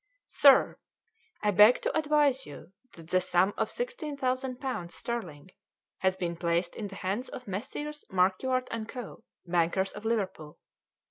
[0.29, 0.79] "SIR,
[1.43, 5.51] I beg to advise you that the sum of sixteen thousand pounds sterling
[5.99, 8.03] has been placed in the hands of Messrs.
[8.11, 10.57] Marcuart and Co., bankers, of Liverpool.